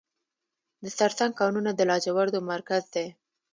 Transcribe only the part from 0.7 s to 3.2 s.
د سرسنګ کانونه د لاجوردو مرکز دی